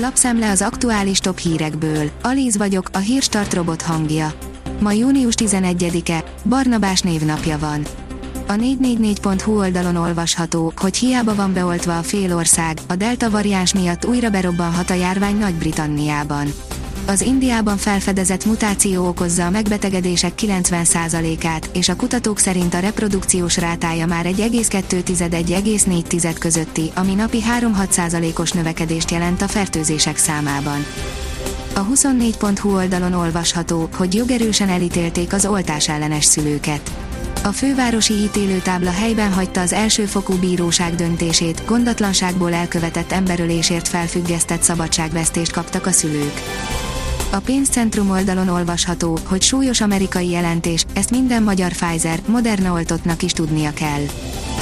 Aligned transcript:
Lapszemle 0.00 0.50
az 0.50 0.62
aktuális 0.62 1.18
top 1.18 1.38
hírekből. 1.38 2.10
Alíz 2.22 2.56
vagyok, 2.56 2.88
a 2.92 2.98
hírstart 2.98 3.54
robot 3.54 3.82
hangja. 3.82 4.32
Ma 4.80 4.92
június 4.92 5.34
11-e, 5.36 6.24
Barnabás 6.44 7.00
névnapja 7.00 7.58
van. 7.58 7.86
A 8.46 8.52
444.hu 8.52 9.58
oldalon 9.58 9.96
olvasható, 9.96 10.72
hogy 10.76 10.96
hiába 10.96 11.34
van 11.34 11.52
beoltva 11.52 11.98
a 11.98 12.02
fél 12.02 12.34
ország, 12.34 12.78
a 12.88 12.96
delta 12.96 13.30
variáns 13.30 13.74
miatt 13.74 14.06
újra 14.06 14.30
berobbanhat 14.30 14.90
a 14.90 14.94
járvány 14.94 15.38
Nagy-Britanniában. 15.38 16.48
Az 17.08 17.20
Indiában 17.20 17.76
felfedezett 17.76 18.44
mutáció 18.44 19.06
okozza 19.06 19.46
a 19.46 19.50
megbetegedések 19.50 20.32
90%-át, 20.36 21.70
és 21.72 21.88
a 21.88 21.96
kutatók 21.96 22.38
szerint 22.38 22.74
a 22.74 22.78
reprodukciós 22.78 23.56
rátája 23.56 24.06
már 24.06 24.26
1,2-1,4 24.26 26.36
közötti, 26.38 26.90
ami 26.94 27.14
napi 27.14 27.42
3-6%-os 27.60 28.52
növekedést 28.52 29.10
jelent 29.10 29.42
a 29.42 29.48
fertőzések 29.48 30.16
számában. 30.16 30.84
A 31.74 31.86
24.hu 31.86 32.74
oldalon 32.74 33.12
olvasható, 33.12 33.88
hogy 33.96 34.14
jogerősen 34.14 34.68
elítélték 34.68 35.32
az 35.32 35.46
oltás 35.46 35.88
ellenes 35.88 36.24
szülőket. 36.24 36.90
A 37.44 37.48
fővárosi 37.48 38.14
ítélőtábla 38.14 38.90
helyben 38.90 39.32
hagyta 39.32 39.60
az 39.60 39.72
elsőfokú 39.72 40.38
bíróság 40.38 40.94
döntését, 40.94 41.62
gondatlanságból 41.66 42.52
elkövetett 42.52 43.12
emberölésért 43.12 43.88
felfüggesztett 43.88 44.62
szabadságvesztést 44.62 45.52
kaptak 45.52 45.86
a 45.86 45.90
szülők. 45.90 46.42
A 47.30 47.38
pénzcentrum 47.38 48.10
oldalon 48.10 48.48
olvasható, 48.48 49.18
hogy 49.24 49.42
súlyos 49.42 49.80
amerikai 49.80 50.30
jelentés, 50.30 50.84
ezt 50.94 51.10
minden 51.10 51.42
magyar 51.42 51.72
Pfizer, 51.72 52.20
Moderna 52.26 52.72
oltottnak 52.72 53.22
is 53.22 53.32
tudnia 53.32 53.72
kell. 53.72 54.02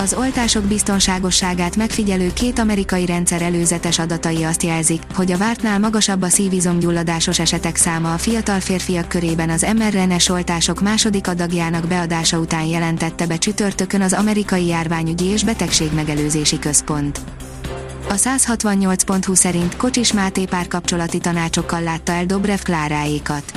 Az 0.00 0.14
oltások 0.14 0.64
biztonságosságát 0.64 1.76
megfigyelő 1.76 2.32
két 2.32 2.58
amerikai 2.58 3.06
rendszer 3.06 3.42
előzetes 3.42 3.98
adatai 3.98 4.42
azt 4.42 4.62
jelzik, 4.62 5.02
hogy 5.14 5.32
a 5.32 5.36
vártnál 5.36 5.78
magasabb 5.78 6.22
a 6.22 6.28
szívizomgyulladásos 6.28 7.38
esetek 7.38 7.76
száma 7.76 8.12
a 8.12 8.18
fiatal 8.18 8.60
férfiak 8.60 9.08
körében 9.08 9.50
az 9.50 9.66
mRNA-s 9.76 10.28
oltások 10.28 10.80
második 10.80 11.28
adagjának 11.28 11.86
beadása 11.86 12.38
után 12.38 12.64
jelentette 12.64 13.26
be 13.26 13.38
csütörtökön 13.38 14.00
az 14.00 14.12
amerikai 14.12 14.66
járványügyi 14.66 15.24
és 15.24 15.44
betegségmegelőzési 15.44 16.58
központ. 16.58 17.20
A 18.14 18.16
168.20 18.16 19.34
szerint 19.34 19.76
Kocsis 19.76 20.12
Máté 20.12 20.44
párkapcsolati 20.44 21.18
tanácsokkal 21.18 21.82
látta 21.82 22.12
el 22.12 22.26
Dobrev 22.26 22.58
Kláráékat. 22.62 23.52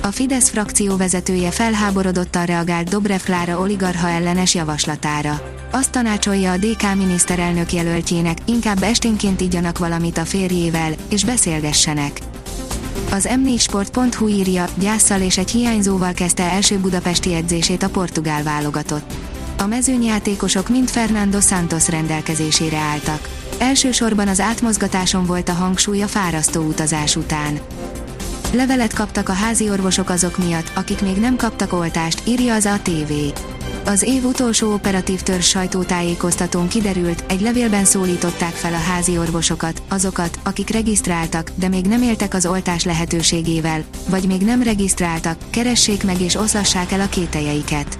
A 0.00 0.06
Fidesz 0.06 0.48
frakció 0.48 0.96
vezetője 0.96 1.50
felháborodottan 1.50 2.44
reagált 2.44 2.88
Dobrev 2.88 3.20
Klára 3.20 3.58
oligarha 3.58 4.08
ellenes 4.08 4.54
javaslatára. 4.54 5.56
Azt 5.70 5.90
tanácsolja 5.90 6.52
a 6.52 6.56
DK 6.56 6.94
miniszterelnök 6.96 7.72
jelöltjének, 7.72 8.38
inkább 8.44 8.82
esténként 8.82 9.40
igyanak 9.40 9.78
valamit 9.78 10.18
a 10.18 10.24
férjével, 10.24 10.92
és 11.10 11.24
beszélgessenek. 11.24 12.20
Az 13.10 13.28
m4sport.hu 13.30 14.28
írja, 14.28 14.64
gyászsal 14.78 15.20
és 15.20 15.38
egy 15.38 15.50
hiányzóval 15.50 16.12
kezdte 16.12 16.50
első 16.50 16.78
budapesti 16.78 17.34
edzését 17.34 17.82
a 17.82 17.90
portugál 17.90 18.42
válogatott. 18.42 19.12
A 19.58 19.66
mezőnyjátékosok 19.66 20.68
mind 20.68 20.88
Fernando 20.88 21.40
Santos 21.40 21.88
rendelkezésére 21.88 22.78
álltak. 22.78 23.28
Elsősorban 23.62 24.28
az 24.28 24.40
átmozgatáson 24.40 25.26
volt 25.26 25.48
a 25.48 25.52
hangsúly 25.52 26.02
a 26.02 26.06
fárasztó 26.06 26.62
utazás 26.62 27.16
után. 27.16 27.58
Levelet 28.52 28.92
kaptak 28.92 29.28
a 29.28 29.32
házi 29.32 29.70
orvosok 29.70 30.10
azok 30.10 30.38
miatt, 30.38 30.72
akik 30.74 31.00
még 31.00 31.16
nem 31.16 31.36
kaptak 31.36 31.72
oltást, 31.72 32.22
írja 32.26 32.54
az 32.54 32.66
ATV. 32.66 33.12
Az 33.84 34.02
év 34.02 34.24
utolsó 34.24 34.72
operatív 34.72 35.20
törzs 35.20 35.48
sajtótájékoztatón 35.48 36.68
kiderült, 36.68 37.24
egy 37.28 37.40
levélben 37.40 37.84
szólították 37.84 38.52
fel 38.52 38.72
a 38.72 38.90
házi 38.90 39.18
orvosokat, 39.18 39.82
azokat, 39.88 40.38
akik 40.42 40.70
regisztráltak, 40.70 41.50
de 41.54 41.68
még 41.68 41.86
nem 41.86 42.02
éltek 42.02 42.34
az 42.34 42.46
oltás 42.46 42.84
lehetőségével, 42.84 43.84
vagy 44.08 44.26
még 44.26 44.40
nem 44.40 44.62
regisztráltak, 44.62 45.36
keressék 45.50 46.04
meg 46.04 46.20
és 46.20 46.34
oszlassák 46.34 46.92
el 46.92 47.00
a 47.00 47.08
kételjeiket. 47.08 47.98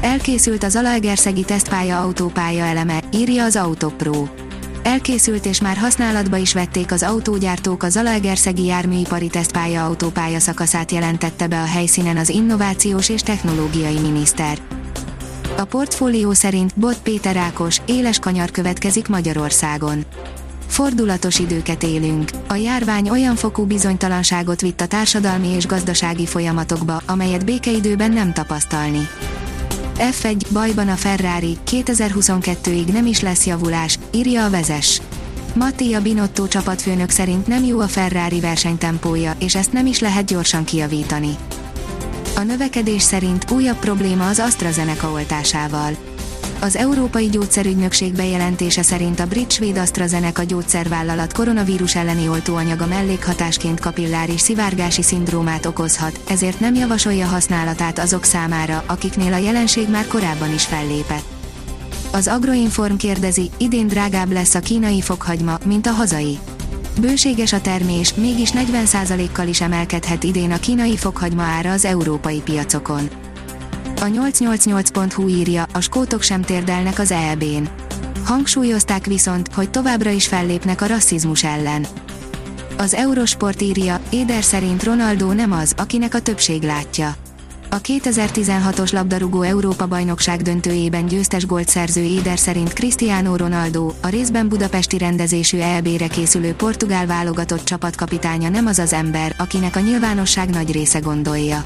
Elkészült 0.00 0.64
az 0.64 0.76
Alaegerszegi 0.76 1.44
tesztpálya 1.44 2.00
autópálya 2.00 2.64
eleme, 2.64 3.02
írja 3.12 3.44
az 3.44 3.56
Autopro. 3.56 4.41
Elkészült 4.82 5.46
és 5.46 5.60
már 5.60 5.76
használatba 5.76 6.36
is 6.36 6.54
vették 6.54 6.92
az 6.92 7.02
autógyártók 7.02 7.82
a 7.82 7.88
Zalaegerszegi 7.88 8.64
járműipari 8.64 9.28
tesztpálya 9.28 9.84
autópálya 9.84 10.38
szakaszát 10.38 10.92
jelentette 10.92 11.46
be 11.46 11.60
a 11.60 11.64
helyszínen 11.64 12.16
az 12.16 12.28
innovációs 12.28 13.08
és 13.08 13.22
technológiai 13.22 13.98
miniszter. 13.98 14.58
A 15.56 15.64
portfólió 15.64 16.32
szerint 16.32 16.78
Bot 16.78 16.98
Péter 17.02 17.36
Ákos, 17.36 17.80
éles 17.86 18.18
kanyar 18.18 18.50
következik 18.50 19.08
Magyarországon. 19.08 20.04
Fordulatos 20.66 21.38
időket 21.38 21.82
élünk. 21.82 22.30
A 22.48 22.54
járvány 22.54 23.10
olyan 23.10 23.36
fokú 23.36 23.64
bizonytalanságot 23.64 24.60
vitt 24.60 24.80
a 24.80 24.86
társadalmi 24.86 25.48
és 25.48 25.66
gazdasági 25.66 26.26
folyamatokba, 26.26 27.02
amelyet 27.06 27.44
békeidőben 27.44 28.12
nem 28.12 28.32
tapasztalni. 28.32 29.08
F1, 29.98 30.40
bajban 30.52 30.88
a 30.88 30.96
Ferrari, 30.96 31.56
2022-ig 31.70 32.92
nem 32.92 33.06
is 33.06 33.20
lesz 33.20 33.46
javulás, 33.46 33.98
írja 34.10 34.44
a 34.44 34.50
vezes. 34.50 35.00
Mattia 35.54 36.02
Binotto 36.02 36.48
csapatfőnök 36.48 37.10
szerint 37.10 37.46
nem 37.46 37.64
jó 37.64 37.80
a 37.80 37.88
Ferrari 37.88 38.40
versenytempója, 38.40 39.34
és 39.38 39.54
ezt 39.54 39.72
nem 39.72 39.86
is 39.86 39.98
lehet 39.98 40.24
gyorsan 40.24 40.64
kijavítani. 40.64 41.36
A 42.36 42.40
növekedés 42.40 43.02
szerint 43.02 43.50
újabb 43.50 43.78
probléma 43.78 44.28
az 44.28 44.38
AstraZeneca 44.38 45.10
oltásával. 45.10 45.96
Az 46.62 46.76
Európai 46.76 47.28
Gyógyszerügynökség 47.28 48.12
bejelentése 48.12 48.82
szerint 48.82 49.20
a 49.20 49.26
brit-svéd 49.26 49.76
AstraZeneca 49.76 50.42
gyógyszervállalat 50.42 51.32
koronavírus 51.32 51.96
elleni 51.96 52.28
oltóanyaga 52.28 52.86
mellékhatásként 52.86 53.80
kapilláris 53.80 54.40
szivárgási 54.40 55.02
szindrómát 55.02 55.66
okozhat, 55.66 56.20
ezért 56.28 56.60
nem 56.60 56.74
javasolja 56.74 57.26
használatát 57.26 57.98
azok 57.98 58.24
számára, 58.24 58.84
akiknél 58.86 59.32
a 59.32 59.36
jelenség 59.36 59.90
már 59.90 60.06
korábban 60.06 60.54
is 60.54 60.66
fellépett. 60.66 61.24
Az 62.12 62.28
Agroinform 62.28 62.96
kérdezi, 62.96 63.50
idén 63.58 63.86
drágább 63.86 64.32
lesz 64.32 64.54
a 64.54 64.60
kínai 64.60 65.00
fokhagyma, 65.00 65.58
mint 65.64 65.86
a 65.86 65.90
hazai. 65.90 66.38
Bőséges 67.00 67.52
a 67.52 67.60
termés, 67.60 68.14
mégis 68.14 68.50
40%-kal 68.54 69.46
is 69.46 69.60
emelkedhet 69.60 70.24
idén 70.24 70.50
a 70.50 70.58
kínai 70.58 70.96
fokhagyma 70.96 71.42
ára 71.42 71.72
az 71.72 71.84
európai 71.84 72.40
piacokon. 72.40 73.08
A 74.02 74.04
888.hu 74.04 75.28
írja, 75.28 75.66
a 75.72 75.80
skótok 75.80 76.22
sem 76.22 76.42
térdelnek 76.42 76.98
az 76.98 77.10
EB-n. 77.10 77.68
Hangsúlyozták 78.24 79.06
viszont, 79.06 79.54
hogy 79.54 79.70
továbbra 79.70 80.10
is 80.10 80.26
fellépnek 80.26 80.80
a 80.80 80.86
rasszizmus 80.86 81.44
ellen. 81.44 81.86
Az 82.78 82.94
Eurosport 82.94 83.62
írja, 83.62 84.00
Éder 84.10 84.42
szerint 84.42 84.82
Ronaldo 84.84 85.32
nem 85.32 85.52
az, 85.52 85.74
akinek 85.76 86.14
a 86.14 86.20
többség 86.20 86.62
látja. 86.62 87.14
A 87.70 87.80
2016-os 87.80 88.92
labdarúgó 88.92 89.42
Európa-bajnokság 89.42 90.42
döntőjében 90.42 91.06
győztes 91.06 91.46
gólt 91.46 91.68
szerző 91.68 92.02
Éder 92.02 92.38
szerint 92.38 92.72
Cristiano 92.72 93.36
Ronaldo, 93.36 93.92
a 94.00 94.08
részben 94.08 94.48
budapesti 94.48 94.98
rendezésű 94.98 95.58
EB-re 95.58 96.06
készülő 96.06 96.54
portugál 96.54 97.06
válogatott 97.06 97.64
csapatkapitánya 97.64 98.48
nem 98.48 98.66
az 98.66 98.78
az 98.78 98.92
ember, 98.92 99.34
akinek 99.38 99.76
a 99.76 99.80
nyilvánosság 99.80 100.50
nagy 100.50 100.72
része 100.72 100.98
gondolja. 100.98 101.64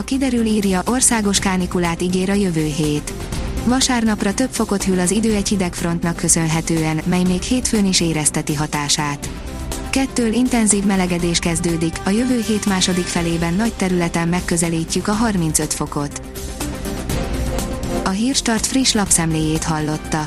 A 0.00 0.04
kiderül 0.04 0.46
írja, 0.46 0.82
országos 0.86 1.38
kánikulát 1.38 2.02
ígér 2.02 2.30
a 2.30 2.34
jövő 2.34 2.64
hét. 2.64 3.12
Vasárnapra 3.64 4.34
több 4.34 4.48
fokot 4.50 4.84
hűl 4.84 4.98
az 4.98 5.10
idő 5.10 5.34
egy 5.34 5.48
hidegfrontnak 5.48 6.16
köszönhetően, 6.16 7.00
mely 7.04 7.22
még 7.22 7.42
hétfőn 7.42 7.86
is 7.86 8.00
érezteti 8.00 8.54
hatását. 8.54 9.30
Kettől 9.90 10.32
intenzív 10.32 10.84
melegedés 10.84 11.38
kezdődik, 11.38 12.00
a 12.04 12.10
jövő 12.10 12.40
hét 12.46 12.66
második 12.66 13.04
felében 13.04 13.54
nagy 13.54 13.72
területen 13.72 14.28
megközelítjük 14.28 15.08
a 15.08 15.12
35 15.12 15.74
fokot. 15.74 16.20
A 18.04 18.10
Hírstart 18.10 18.66
friss 18.66 18.92
lapszemléjét 18.92 19.64
hallotta. 19.64 20.26